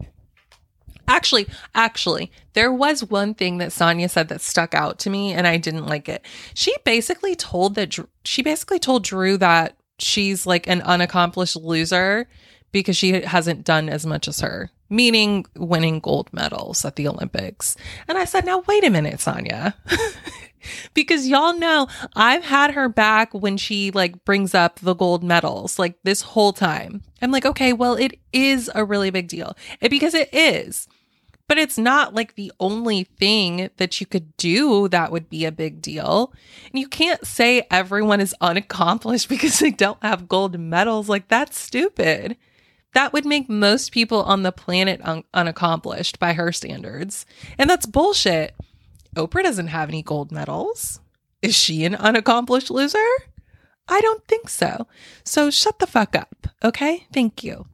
[1.08, 5.46] Actually, actually, there was one thing that Sanya said that stuck out to me and
[5.46, 6.24] I didn't like it.
[6.54, 12.28] She basically told that she basically told Drew that she's like an unaccomplished loser
[12.72, 17.76] because she hasn't done as much as her, meaning winning gold medals at the Olympics.
[18.08, 19.74] And I said, "Now wait a minute, Sanya."
[20.94, 25.78] because y'all know I've had her back when she like brings up the gold medals
[25.78, 27.02] like this whole time.
[27.20, 29.56] I'm like, okay, well, it is a really big deal.
[29.80, 30.88] And because it is
[31.48, 35.52] but it's not like the only thing that you could do that would be a
[35.52, 36.32] big deal.
[36.70, 41.08] And you can't say everyone is unaccomplished because they don't have gold medals.
[41.08, 42.36] Like, that's stupid.
[42.94, 47.26] That would make most people on the planet un- unaccomplished by her standards.
[47.58, 48.54] And that's bullshit.
[49.16, 51.00] Oprah doesn't have any gold medals.
[51.40, 52.98] Is she an unaccomplished loser?
[53.88, 54.86] I don't think so.
[55.24, 56.46] So shut the fuck up.
[56.64, 57.06] Okay.
[57.12, 57.66] Thank you.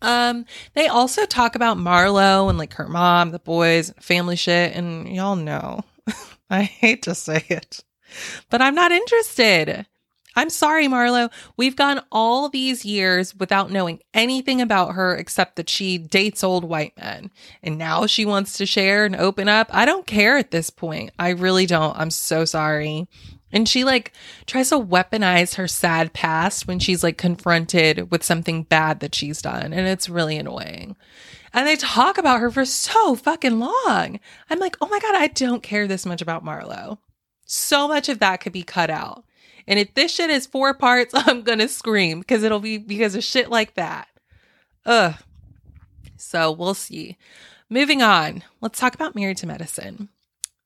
[0.00, 5.08] Um, they also talk about Marlo and like her mom, the boys, family shit, and
[5.08, 5.82] y'all know.
[6.50, 7.84] I hate to say it,
[8.50, 9.86] but I'm not interested.
[10.38, 11.32] I'm sorry, Marlo.
[11.56, 16.62] We've gone all these years without knowing anything about her except that she dates old
[16.62, 17.32] white men.
[17.60, 19.68] And now she wants to share and open up.
[19.72, 21.10] I don't care at this point.
[21.18, 21.98] I really don't.
[21.98, 23.08] I'm so sorry.
[23.52, 24.12] And she like
[24.46, 29.40] tries to weaponize her sad past when she's like confronted with something bad that she's
[29.40, 29.72] done.
[29.72, 30.96] And it's really annoying.
[31.52, 34.20] And they talk about her for so fucking long.
[34.50, 36.98] I'm like, oh my God, I don't care this much about Marlo.
[37.46, 39.24] So much of that could be cut out.
[39.66, 43.24] And if this shit is four parts, I'm gonna scream because it'll be because of
[43.24, 44.08] shit like that.
[44.84, 45.14] Ugh.
[46.16, 47.16] So we'll see.
[47.70, 50.08] Moving on, let's talk about Married to Medicine.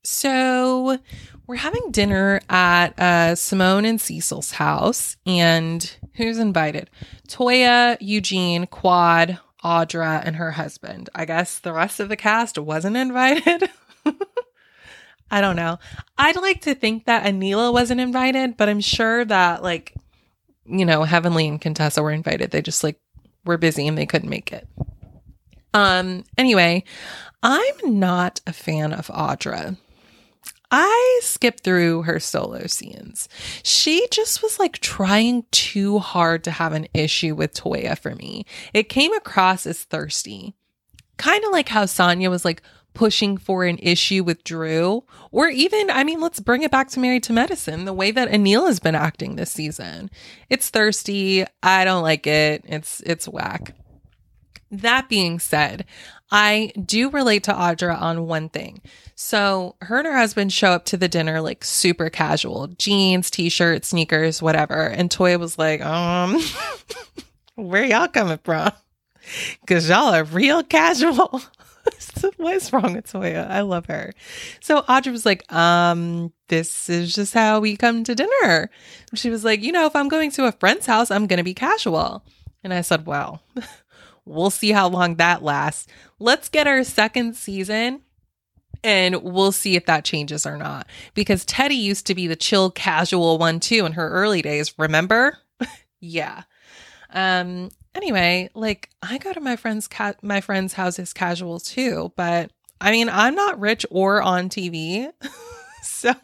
[0.05, 0.99] So
[1.47, 6.91] we're having dinner at uh, Simone and Cecil's house, and who's invited?
[7.29, 11.09] Toya, Eugene, Quad, Audra, and her husband.
[11.15, 13.71] I guess the rest of the cast wasn't invited.
[15.31, 15.79] I don't know.
[16.19, 19.95] I'd like to think that Anila wasn't invited, but I'm sure that like,
[20.67, 22.51] you know, Heavenly and Contessa were invited.
[22.51, 23.01] They just like
[23.45, 24.69] were busy and they couldn't make it.
[25.73, 26.85] Um, anyway,
[27.43, 29.79] I'm not a fan of Audra.
[30.73, 33.29] I skipped through her solo scenes.
[33.63, 38.47] She just was like trying too hard to have an issue with Toya for me.
[38.73, 40.55] It came across as thirsty.
[41.19, 42.63] Kind of like how Sanya was like
[42.95, 47.01] pushing for an issue with Drew, or even, I mean, let's bring it back to
[47.01, 50.11] Married to Medicine, the way that Anil has been acting this season.
[50.51, 51.45] It's thirsty.
[51.63, 52.65] I don't like it.
[52.67, 53.75] It's it's whack.
[54.71, 55.85] That being said,
[56.31, 58.81] I do relate to Audra on one thing.
[59.25, 63.49] So, her and her husband show up to the dinner like super casual jeans, t
[63.49, 64.89] shirt, sneakers, whatever.
[64.89, 66.43] And Toya was like, um,
[67.55, 68.73] where y'all coming from?
[69.61, 71.41] Because y'all are real casual.
[72.37, 73.49] what is wrong with Toya?
[73.49, 74.13] I love her.
[74.61, 78.71] So Audra was like, um, this is just how we come to dinner.
[79.15, 81.45] She was like, you know, if I'm going to a friend's house, I'm going to
[81.45, 82.25] be casual.
[82.65, 83.41] And I said, well,
[84.25, 85.89] We'll see how long that lasts.
[86.19, 88.03] Let's get our second season
[88.85, 90.87] and we'll see if that changes or not.
[91.15, 94.79] Because Teddy used to be the chill, casual one too in her early days.
[94.79, 95.39] Remember?
[96.01, 96.43] yeah.
[97.11, 97.71] Um.
[97.95, 102.91] Anyway, like I go to my friends' ca- my friends' houses casual too, but I
[102.91, 105.13] mean I'm not rich or on TV,
[105.83, 106.15] so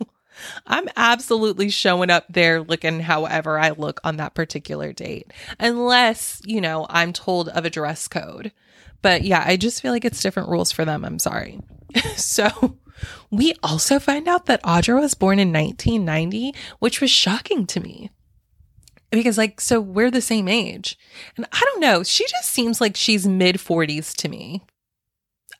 [0.66, 6.60] I'm absolutely showing up there looking however I look on that particular date, unless, you
[6.60, 8.52] know, I'm told of a dress code.
[9.02, 11.04] But yeah, I just feel like it's different rules for them.
[11.04, 11.60] I'm sorry.
[12.16, 12.78] so
[13.30, 18.10] We also find out that Audra was born in 1990, which was shocking to me.
[19.10, 20.98] Because, like, so we're the same age.
[21.36, 22.02] And I don't know.
[22.02, 24.64] She just seems like she's mid 40s to me.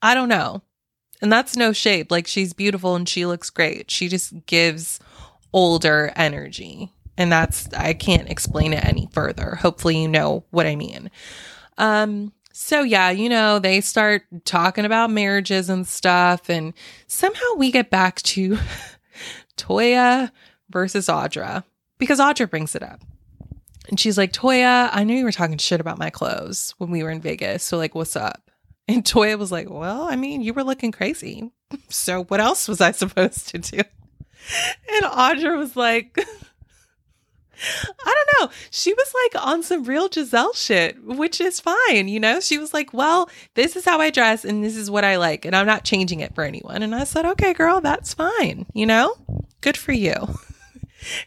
[0.02, 0.62] I don't know.
[1.20, 2.10] And that's no shade.
[2.10, 3.90] Like, she's beautiful and she looks great.
[3.90, 5.00] She just gives
[5.52, 6.92] older energy.
[7.16, 9.56] And that's, I can't explain it any further.
[9.56, 11.10] Hopefully, you know what I mean.
[11.78, 16.74] Um, so yeah, you know, they start talking about marriages and stuff, and
[17.06, 18.58] somehow we get back to
[19.56, 20.32] Toya
[20.68, 21.62] versus Audra
[21.98, 23.00] because Audra brings it up.
[23.88, 27.04] And she's like, Toya, I knew you were talking shit about my clothes when we
[27.04, 27.62] were in Vegas.
[27.62, 28.50] So, like, what's up?
[28.88, 31.52] And Toya was like, Well, I mean, you were looking crazy.
[31.90, 33.78] So, what else was I supposed to do?
[33.78, 36.18] And Audra was like,
[38.04, 38.54] I don't know.
[38.70, 42.08] She was like on some real Giselle shit, which is fine.
[42.08, 45.04] You know, she was like, well, this is how I dress and this is what
[45.04, 45.44] I like.
[45.44, 46.82] And I'm not changing it for anyone.
[46.82, 48.66] And I said, okay, girl, that's fine.
[48.74, 49.14] You know,
[49.60, 50.14] good for you.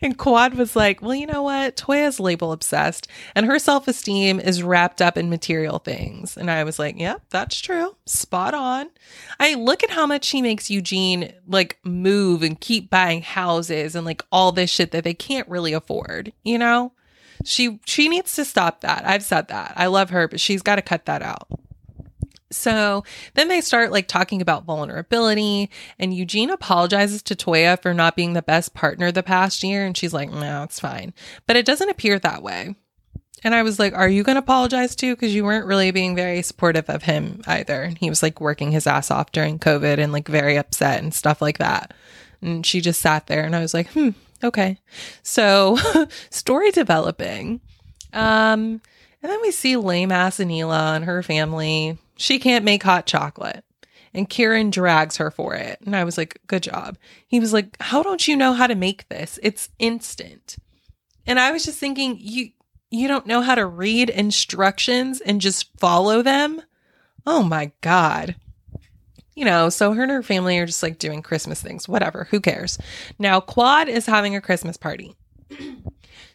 [0.01, 1.75] And Quad was like, well, you know what?
[1.77, 6.37] Toya's label obsessed and her self esteem is wrapped up in material things.
[6.37, 7.95] And I was like, yep, that's true.
[8.05, 8.89] Spot on.
[9.39, 14.05] I look at how much she makes Eugene like move and keep buying houses and
[14.05, 16.93] like all this shit that they can't really afford, you know?
[17.43, 19.03] She she needs to stop that.
[19.07, 19.73] I've said that.
[19.75, 21.47] I love her, but she's got to cut that out.
[22.51, 28.15] So then they start like talking about vulnerability, and Eugene apologizes to Toya for not
[28.15, 29.85] being the best partner the past year.
[29.85, 31.13] And she's like, no, it's fine.
[31.47, 32.75] But it doesn't appear that way.
[33.43, 35.15] And I was like, Are you going to apologize too?
[35.15, 37.81] Because you weren't really being very supportive of him either.
[37.83, 41.13] And he was like working his ass off during COVID and like very upset and
[41.13, 41.93] stuff like that.
[42.41, 44.09] And she just sat there and I was like, Hmm,
[44.43, 44.77] okay.
[45.23, 45.77] So
[46.29, 47.61] story developing.
[48.13, 48.81] Um,
[49.23, 53.65] and then we see lame ass Anila and her family she can't make hot chocolate.
[54.13, 55.79] And Kiran drags her for it.
[55.85, 56.97] And I was like, good job.
[57.27, 59.39] He was like, how don't you know how to make this?
[59.41, 60.57] It's instant.
[61.25, 62.49] And I was just thinking, you
[62.93, 66.61] you don't know how to read instructions and just follow them?
[67.25, 68.35] Oh my God.
[69.33, 72.41] You know, so her and her family are just like doing Christmas things, whatever, who
[72.41, 72.77] cares?
[73.17, 75.15] Now, Quad is having a Christmas party.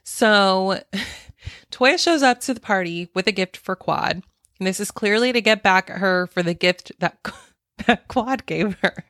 [0.03, 0.81] so
[1.71, 4.23] Toya shows up to the party with a gift for Quad.
[4.59, 7.19] And this is clearly to get back at her for the gift that,
[7.87, 9.05] that Quad gave her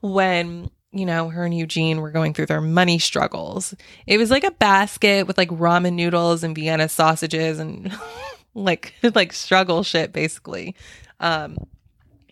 [0.00, 3.74] when, you know, her and Eugene were going through their money struggles.
[4.06, 7.92] It was like a basket with like ramen noodles and Vienna sausages and
[8.54, 10.74] like like struggle shit basically.
[11.20, 11.56] Um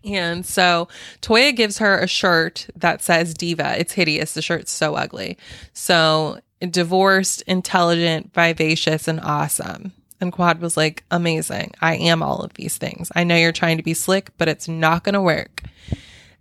[0.04, 0.88] and so
[1.22, 3.78] Toya gives her a shirt that says Diva.
[3.78, 4.34] It's hideous.
[4.34, 5.38] The shirt's so ugly.
[5.72, 6.40] So
[6.70, 9.92] divorced, intelligent, vivacious, and awesome.
[10.20, 11.72] And Quad was like, amazing.
[11.80, 13.10] I am all of these things.
[13.14, 15.62] I know you're trying to be slick, but it's not going to work.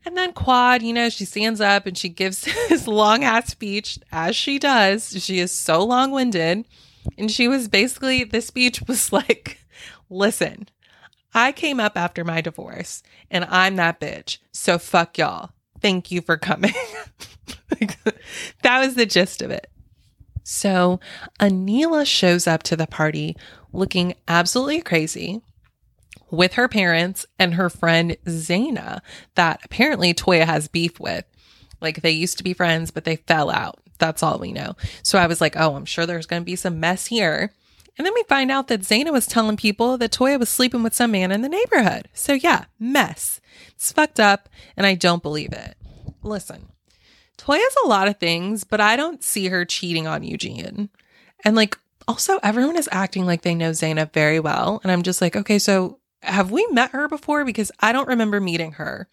[0.06, 4.00] And then Quad, you know, she stands up and she gives this long ass speech,
[4.12, 5.24] as she does.
[5.24, 6.66] She is so long winded.
[7.18, 9.60] And she was basically, the speech was like,
[10.10, 10.70] listen,
[11.34, 14.38] I came up after my divorce and I'm that bitch.
[14.52, 15.52] So fuck y'all.
[15.82, 16.74] Thank you for coming.
[18.62, 19.70] that was the gist of it.
[20.44, 21.00] So
[21.40, 23.36] Anila shows up to the party
[23.72, 25.42] looking absolutely crazy
[26.30, 29.02] with her parents and her friend Zaina
[29.36, 31.26] that apparently Toya has beef with.
[31.80, 33.80] Like they used to be friends, but they fell out.
[34.00, 34.76] That's all we know.
[35.04, 37.54] So I was like, oh, I'm sure there's going to be some mess here.
[37.98, 40.96] And then we find out that Zaina was telling people that Toya was sleeping with
[40.96, 42.10] some man in the neighborhood.
[42.14, 43.40] So yeah, mess.
[43.76, 45.76] It's fucked up, and I don't believe it.
[46.24, 46.70] Listen,
[47.38, 50.90] Toya's a lot of things, but I don't see her cheating on Eugene.
[51.44, 54.80] And like, also, everyone is acting like they know Zainab very well.
[54.84, 57.46] And I'm just like, okay, so have we met her before?
[57.46, 59.08] Because I don't remember meeting her.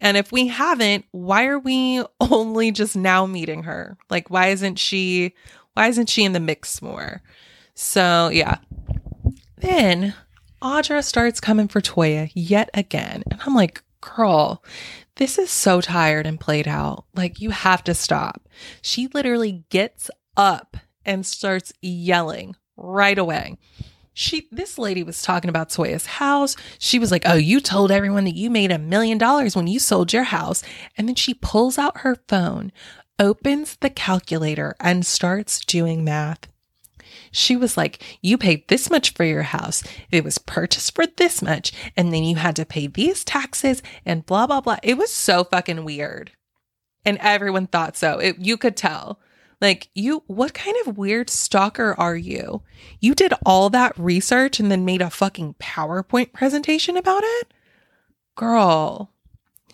[0.00, 3.96] And if we haven't, why are we only just now meeting her?
[4.10, 5.34] Like, why isn't she,
[5.74, 7.22] why isn't she in the mix more?
[7.74, 8.58] So, yeah.
[9.56, 10.14] Then
[10.60, 13.22] Audra starts coming for Toya yet again.
[13.30, 14.62] And I'm like, girl,
[15.16, 17.04] this is so tired and played out.
[17.14, 18.48] Like, you have to stop.
[18.80, 23.58] She literally gets up and starts yelling right away.
[24.14, 26.54] She this lady was talking about Toya's house.
[26.78, 29.78] She was like, "Oh, you told everyone that you made a million dollars when you
[29.78, 30.62] sold your house."
[30.98, 32.72] And then she pulls out her phone,
[33.18, 36.46] opens the calculator and starts doing math.
[37.32, 39.82] She was like, You paid this much for your house.
[40.10, 41.72] It was purchased for this much.
[41.96, 44.76] And then you had to pay these taxes and blah, blah, blah.
[44.82, 46.32] It was so fucking weird.
[47.04, 48.18] And everyone thought so.
[48.18, 49.18] It, you could tell.
[49.60, 52.62] Like, you, what kind of weird stalker are you?
[53.00, 57.54] You did all that research and then made a fucking PowerPoint presentation about it?
[58.34, 59.12] Girl,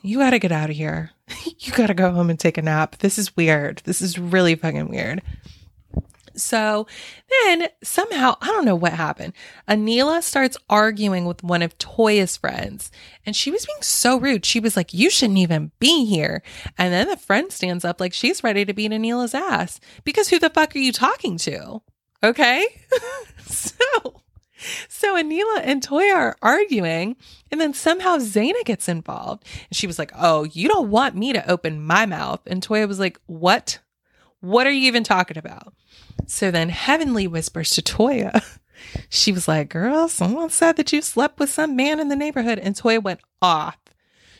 [0.02, 1.12] you gotta get out of here.
[1.58, 2.98] you gotta go home and take a nap.
[2.98, 3.80] This is weird.
[3.84, 5.22] This is really fucking weird.
[6.38, 6.86] So
[7.44, 9.32] then somehow, I don't know what happened.
[9.68, 12.90] Anila starts arguing with one of Toya's friends,
[13.26, 14.44] and she was being so rude.
[14.44, 16.42] She was like, You shouldn't even be here.
[16.76, 20.38] And then the friend stands up like she's ready to beat Anila's ass because who
[20.38, 21.82] the fuck are you talking to?
[22.22, 22.66] Okay.
[23.46, 24.22] so.
[24.88, 27.16] So Anila and Toya are arguing,
[27.50, 29.44] and then somehow Zaina gets involved.
[29.68, 32.40] And she was like, Oh, you don't want me to open my mouth.
[32.46, 33.78] And Toya was like, What?
[34.40, 35.72] What are you even talking about?
[36.26, 38.44] So then Heavenly whispers to Toya.
[39.08, 42.58] She was like, Girl, someone said that you slept with some man in the neighborhood.
[42.58, 43.76] And Toya went off.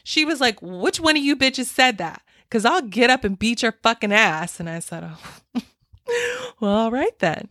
[0.04, 2.22] She was like, Which one of you bitches said that?
[2.44, 4.60] Because I'll get up and beat your fucking ass.
[4.60, 5.60] And I said, Oh,
[6.60, 7.48] well, all right then.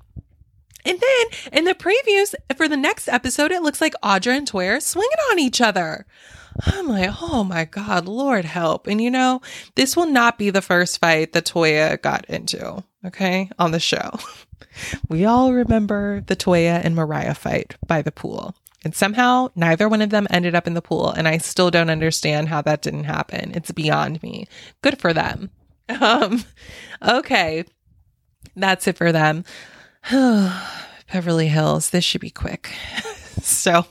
[0.86, 4.78] And then in the previews for the next episode, it looks like Audra and Toya
[4.78, 6.06] are swinging on each other.
[6.66, 8.88] I'm like, oh my God, Lord help.
[8.88, 9.42] And you know,
[9.76, 14.12] this will not be the first fight that Toya got into, okay, on the show.
[15.10, 18.56] We all remember the Toya and Mariah fight by the pool.
[18.84, 21.10] And somehow neither one of them ended up in the pool.
[21.10, 23.52] And I still don't understand how that didn't happen.
[23.54, 24.48] It's beyond me.
[24.82, 25.52] Good for them.
[26.02, 26.44] Um,
[27.02, 27.64] okay.
[28.58, 29.46] That's it for them.
[30.12, 32.74] Beverly Hills, this should be quick.
[33.42, 33.86] so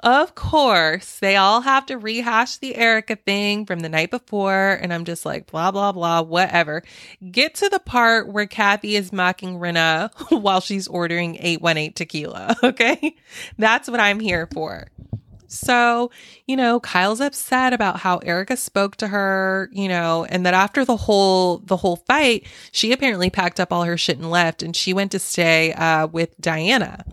[0.00, 4.78] of course, they all have to rehash the Erica thing from the night before.
[4.80, 6.82] And I'm just like, blah, blah, blah, whatever.
[7.30, 10.10] Get to the part where Kathy is mocking Rinna
[10.42, 12.56] while she's ordering 818 tequila.
[12.64, 13.14] Okay.
[13.58, 14.88] That's what I'm here for.
[15.46, 16.10] So,
[16.46, 20.84] you know, Kyle's upset about how Erica spoke to her, you know, and that after
[20.84, 24.74] the whole the whole fight, she apparently packed up all her shit and left and
[24.74, 27.04] she went to stay uh, with Diana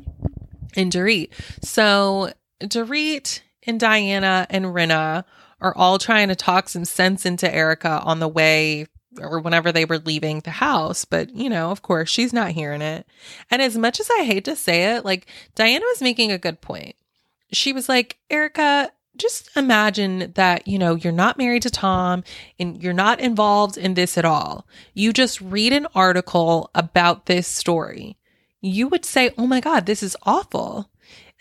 [0.76, 1.30] and Dorit.
[1.62, 5.24] So Dorit and Diana and Rinna
[5.60, 8.88] are all trying to talk some sense into Erica on the way
[9.20, 11.06] or whenever they were leaving the house.
[11.06, 13.06] But, you know, of course, she's not hearing it.
[13.50, 16.62] And as much as I hate to say it, like Diana was making a good
[16.62, 16.96] point.
[17.52, 22.24] She was like, Erica, just imagine that, you know, you're not married to Tom
[22.58, 24.66] and you're not involved in this at all.
[24.94, 28.18] You just read an article about this story.
[28.62, 30.90] You would say, oh my God, this is awful.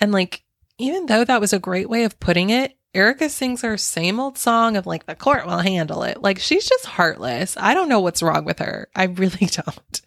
[0.01, 0.43] And like,
[0.79, 4.37] even though that was a great way of putting it, Erica sings her same old
[4.37, 6.23] song of like, the court will handle it.
[6.23, 7.57] Like, she's just heartless.
[7.57, 8.89] I don't know what's wrong with her.
[8.97, 10.01] I really don't.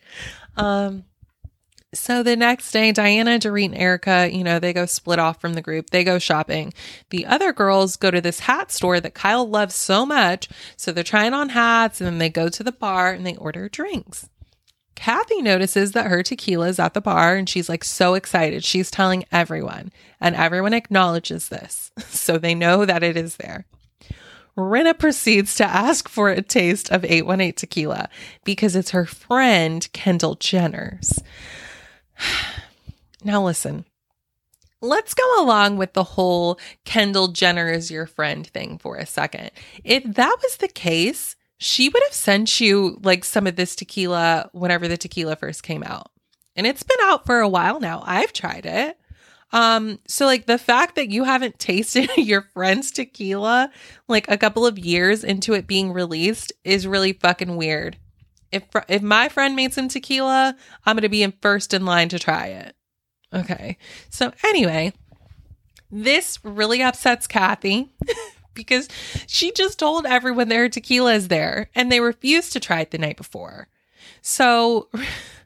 [0.58, 1.06] Um,
[1.94, 5.54] so the next day, Diana, Dorit, and Erica, you know, they go split off from
[5.54, 5.92] the group.
[5.92, 6.74] They go shopping.
[7.12, 10.50] The other girls go to this hat store that Kyle loves so much.
[10.76, 13.70] So they're trying on hats and then they go to the bar and they order
[13.70, 14.28] drinks.
[14.96, 18.64] Kathy notices that her tequila is at the bar and she's like so excited.
[18.64, 19.92] She's telling everyone,
[20.22, 21.92] and everyone acknowledges this.
[22.10, 23.66] So they know that it is there.
[24.56, 28.10] Rinna proceeds to ask for a taste of 818 tequila
[28.46, 31.20] because it's her friend Kendall Jenner's.
[33.26, 33.86] Now, listen,
[34.82, 39.52] let's go along with the whole Kendall Jenner is your friend thing for a second.
[39.86, 44.50] If that was the case, she would have sent you like some of this tequila
[44.52, 46.12] whenever the tequila first came out.
[46.58, 48.04] And it's been out for a while now.
[48.06, 48.98] I've tried it.
[49.54, 53.72] Um, so like the fact that you haven't tasted your friend's tequila
[54.10, 57.98] like a couple of years into it being released is really fucking weird.
[58.52, 62.10] If if my friend made some tequila, I'm going to be in first in line
[62.10, 62.76] to try it.
[63.34, 63.78] Okay.
[64.10, 64.92] So anyway,
[65.90, 67.96] this really upsets Kathy
[68.54, 68.88] because
[69.28, 72.98] she just told everyone their tequila is there and they refused to try it the
[72.98, 73.68] night before.
[74.22, 74.90] So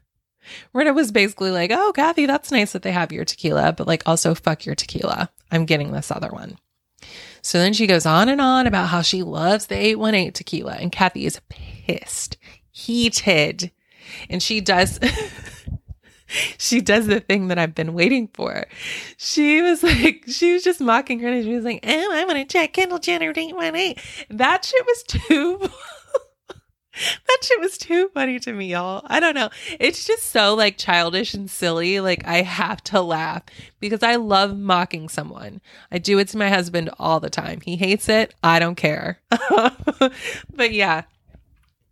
[0.74, 4.02] Rinna was basically like, Oh, Kathy, that's nice that they have your tequila, but like
[4.06, 5.30] also fuck your tequila.
[5.50, 6.58] I'm getting this other one.
[7.42, 10.92] So then she goes on and on about how she loves the 818 tequila, and
[10.92, 12.36] Kathy is pissed,
[12.70, 13.70] heated.
[14.28, 14.98] And she does
[16.58, 18.66] she does the thing that I've been waiting for.
[19.16, 22.38] She was like, she was just mocking her and she was like, oh, I want
[22.38, 23.96] to check Kendall Jenner 818.
[24.30, 25.58] That shit was too.
[27.26, 29.02] that shit was too funny to me, y'all.
[29.06, 29.50] I don't know.
[29.78, 32.00] It's just so like childish and silly.
[32.00, 33.44] Like I have to laugh
[33.80, 35.60] because I love mocking someone.
[35.90, 37.60] I do it to my husband all the time.
[37.60, 38.34] He hates it.
[38.42, 39.20] I don't care.
[40.54, 41.04] but yeah,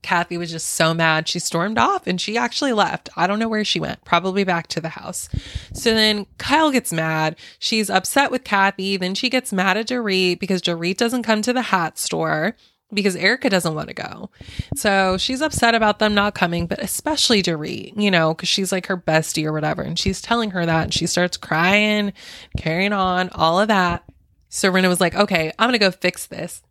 [0.07, 1.26] Kathy was just so mad.
[1.26, 3.09] She stormed off and she actually left.
[3.16, 5.28] I don't know where she went, probably back to the house.
[5.72, 7.34] So then Kyle gets mad.
[7.59, 8.96] She's upset with Kathy.
[8.96, 12.54] Then she gets mad at Dorit because Dorit doesn't come to the hat store
[12.92, 14.30] because Erica doesn't want to go.
[14.76, 18.86] So she's upset about them not coming, but especially Dorit, you know, because she's like
[18.86, 19.82] her bestie or whatever.
[19.82, 22.12] And she's telling her that and she starts crying,
[22.57, 24.04] carrying on, all of that.
[24.50, 26.62] So Rinna was like, okay, I'm going to go fix this.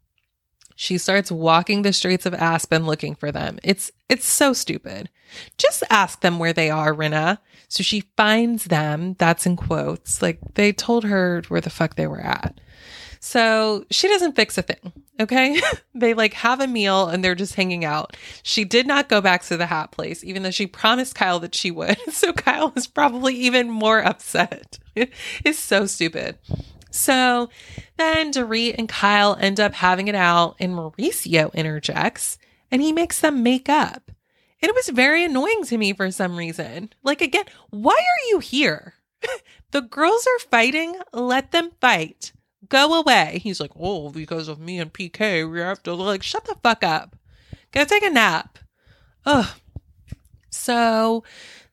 [0.75, 3.59] She starts walking the streets of Aspen looking for them.
[3.63, 5.09] It's it's so stupid.
[5.57, 7.39] Just ask them where they are, Rinna.
[7.67, 9.15] So she finds them.
[9.17, 10.21] That's in quotes.
[10.21, 12.59] Like they told her where the fuck they were at.
[13.19, 14.93] So she doesn't fix a thing.
[15.19, 15.59] Okay.
[15.95, 18.15] they like have a meal and they're just hanging out.
[18.43, 21.55] She did not go back to the hat place, even though she promised Kyle that
[21.55, 21.97] she would.
[22.11, 24.79] So Kyle is probably even more upset.
[24.95, 26.37] it's so stupid.
[26.95, 27.49] So
[27.97, 32.37] then Dorit and Kyle end up having it out, and Mauricio interjects
[32.71, 34.11] and he makes them make up.
[34.61, 36.91] And it was very annoying to me for some reason.
[37.03, 38.95] Like, again, why are you here?
[39.71, 40.95] the girls are fighting.
[41.13, 42.31] Let them fight.
[42.67, 43.39] Go away.
[43.43, 46.83] He's like, oh, because of me and PK, we have to, like, shut the fuck
[46.83, 47.15] up.
[47.71, 48.57] Go take a nap.
[49.25, 49.47] Ugh.
[50.49, 51.23] So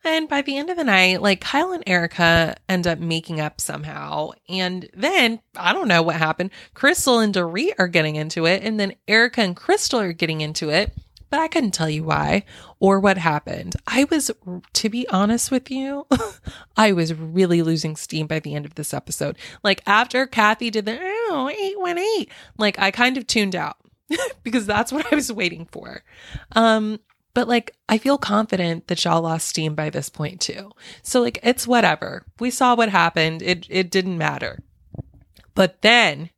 [0.03, 3.59] then by the end of the night, like Kyle and Erica end up making up
[3.59, 4.31] somehow.
[4.47, 6.51] And then I don't know what happened.
[6.73, 8.63] Crystal and Dorit are getting into it.
[8.63, 10.93] And then Erica and Crystal are getting into it.
[11.29, 12.43] But I couldn't tell you why
[12.79, 13.75] or what happened.
[13.87, 14.29] I was,
[14.73, 16.05] to be honest with you,
[16.77, 19.37] I was really losing steam by the end of this episode.
[19.63, 22.27] Like after Kathy did the oh, 818,
[22.59, 23.77] like I kind of tuned out
[24.43, 26.03] because that's what I was waiting for.
[26.51, 26.99] Um,
[27.33, 30.71] but like, I feel confident that y'all lost steam by this point too.
[31.01, 32.25] So like, it's whatever.
[32.39, 33.41] We saw what happened.
[33.41, 34.63] It, it didn't matter.
[35.55, 36.29] But then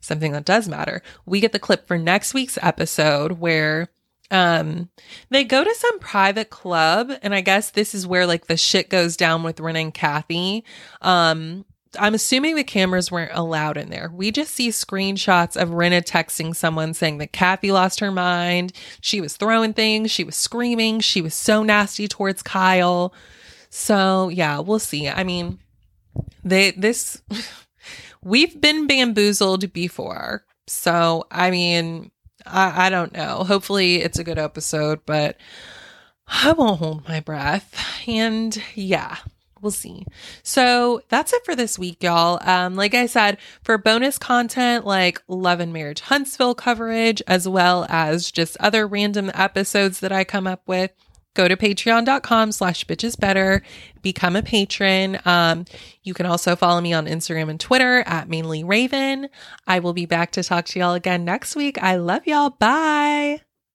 [0.00, 3.88] something that does matter, we get the clip for next week's episode where
[4.30, 4.88] um
[5.30, 8.88] they go to some private club and i guess this is where like the shit
[8.88, 10.64] goes down with Ren and kathy
[11.02, 11.64] um
[11.98, 14.10] I'm assuming the cameras weren't allowed in there.
[14.14, 18.72] We just see screenshots of Rinna texting someone saying that Kathy lost her mind.
[19.00, 20.10] She was throwing things.
[20.10, 21.00] She was screaming.
[21.00, 23.12] She was so nasty towards Kyle.
[23.70, 25.08] So yeah, we'll see.
[25.08, 25.58] I mean,
[26.44, 27.22] they, this,
[28.22, 30.44] we've been bamboozled before.
[30.68, 32.12] So, I mean,
[32.46, 33.44] I, I don't know.
[33.44, 35.36] Hopefully it's a good episode, but
[36.28, 37.74] I won't hold my breath.
[38.06, 39.16] And yeah,
[39.60, 40.06] we'll see.
[40.42, 42.38] So that's it for this week, y'all.
[42.42, 47.86] Um, like I said, for bonus content like Love and Marriage Huntsville coverage, as well
[47.88, 50.92] as just other random episodes that I come up with,
[51.34, 53.62] go to patreon.com slash bitches better
[54.02, 55.18] become a patron.
[55.24, 55.64] Um,
[56.02, 59.28] you can also follow me on instagram and twitter at mainly raven.
[59.66, 61.80] I will be back to talk to y'all again next week.
[61.82, 62.50] I love y'all.
[62.50, 63.42] Bye